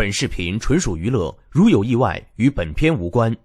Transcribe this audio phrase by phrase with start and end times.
[0.00, 3.36] 本视频纯属娱乐，如有意外，与本片无关。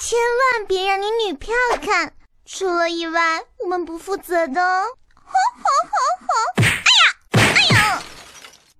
[0.00, 1.52] 千万别让你女票
[1.82, 2.12] 看，
[2.46, 4.62] 出了意外，我们不负责的。
[4.62, 5.98] 吼吼吼
[6.28, 6.62] 吼！
[6.62, 8.02] 哎呀，哎呀！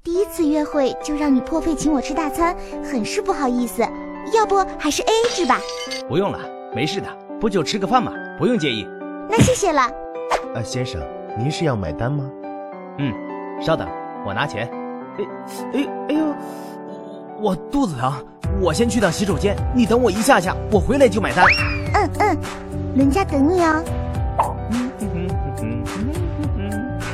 [0.04, 3.82] 第一次约会就让你破费请我吃大餐，很是不好意思。
[4.32, 5.58] 要不还是 A A 制吧？
[6.08, 6.38] 不用了，
[6.72, 8.86] 没事的，不就吃个饭嘛，不用介意。
[9.28, 9.90] 那谢谢了。
[10.54, 11.02] 呃，先生，
[11.36, 12.30] 您是要买单吗？
[12.98, 13.12] 嗯，
[13.60, 13.90] 稍等，
[14.24, 14.70] 我拿钱。
[15.18, 15.24] 哎，
[15.74, 16.36] 哎，哎呦！
[17.42, 18.12] 我肚子疼，
[18.60, 21.46] 我先去趟洗手间，你等我一下下，我回来就买单。
[21.94, 22.38] 嗯嗯，
[22.94, 23.82] 人家等你哦。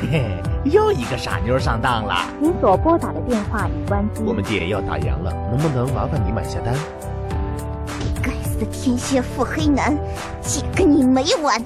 [0.01, 2.25] 嘿嘿，又一个傻妞上当了。
[2.41, 4.21] 您所拨打的电话已关机。
[4.25, 6.75] 我们店要打烊了，能不能麻烦你买下单？
[8.21, 9.97] 该死的天蝎腹黑男，
[10.41, 11.63] 姐跟你没完！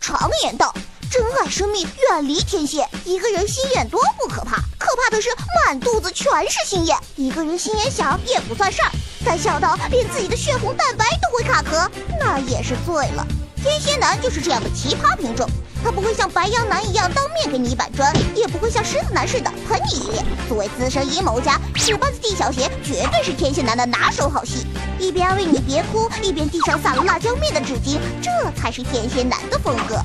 [0.00, 0.72] 常言道。
[1.10, 2.84] 珍爱生命，远离天蝎。
[3.04, 4.62] 一个人心眼多不可怕，可
[4.96, 5.28] 怕的是
[5.64, 6.96] 满肚子全是心眼。
[7.16, 8.90] 一个人心眼小也不算事儿，
[9.24, 13.26] 但小到连自己的血红蛋白都会卡壳，那也是醉了。
[13.62, 15.48] 天蝎男就是这样的奇葩品种，
[15.82, 20.22] 他不会像白羊男一样当面给你一板砖，也不会像狮子男似的喷你一脸。
[20.46, 24.66] 作为资深阴谋家，屎巴子地小鞋绝对是天蝎男的拿手好戏，
[24.98, 29.98] 一边安慰你别哭，一边地上撒了辣椒面的纸巾，这才是天蝎男的风格。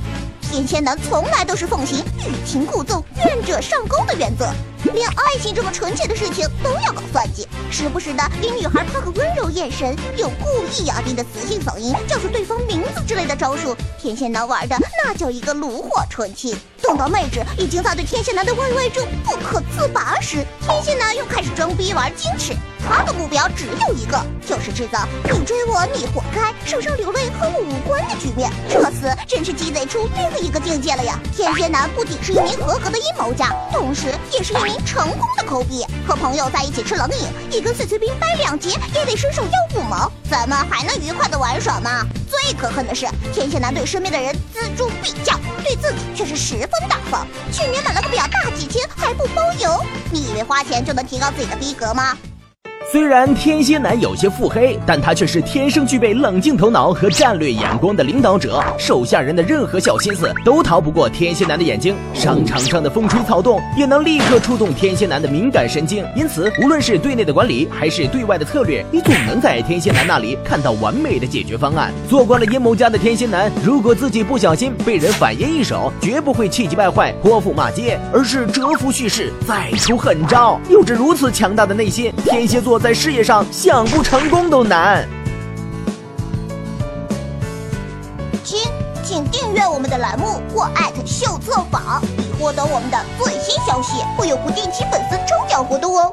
[0.52, 4.52] 天蝎男从来都是奉行欲擒故纵、愿者上钩的原则，
[4.96, 16.58] 连爱情这么纯洁的事情都要搞算计，时不时的给女孩抛个温柔眼神，用故意压低的磁性嗓音叫出对方名字之类的招数，天蝎男玩的那叫一个炉火纯青。
[16.90, 22.52] 等到妹纸已经在对天蝎男的 YY 中不可自拔时，天蝎男又开始装逼玩矜持。
[22.88, 28.52] 他的目标只有一个，就是制造你追我你活该，手上流泪和我无关的局面。
[28.68, 31.20] 这次真是鸡贼出另一个境界了呀！
[31.32, 35.86] 天蝎男不仅是一名合格的阴谋家，同时也是一名成功的抠逼。
[36.08, 42.04] 和朋友在一起吃冷饮，一根碎碎冰掰两截也得伸手要五毛，怎么还能愉快的玩耍吗？
[42.28, 45.39] 最可恨的是，天蝎男对身边的人锱铢必较，
[46.20, 47.26] 却是十分大方。
[47.50, 49.82] 去年买了个表大几千还不包邮，
[50.12, 52.18] 你以为花钱就能提高自己的逼格吗？
[52.92, 58.64] 虽然天蝎男有些腹黑，但他却是天生具备冷静头脑和战略眼光的领导者。
[58.80, 66.04] 手下人的任何小心思都逃不过天蝎男的眼睛，商场上的风吹草动也能立刻触动天蝎男的敏感神经。
[66.16, 71.94] 因此，无论是对内的管理还是对外的策略，你总能在天蝎男那里看到完美的解决方案。
[72.10, 80.60] 做惯了阴谋家的天蝎男，如果自己不小心被人反阴一手，绝不会气急败坏、泼妇骂街，而是蛰伏蓄势，再出狠招。
[80.72, 82.79] 有着如此强大的内心，天蝎座。
[82.82, 85.06] 在事业上想不成功都难。
[88.42, 88.58] 亲，
[89.04, 94.02] 请订阅我们的栏目或艾特秀策坊，以获得我们的最新消息。
[94.18, 96.08] 会有不定期粉丝抽奖活动哦。